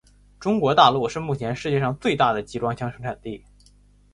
[0.39, 3.45] 中国大陆是目前世界上最大的集装箱生产地。